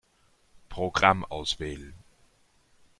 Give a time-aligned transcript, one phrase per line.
[0.67, 1.93] Programm auswählen.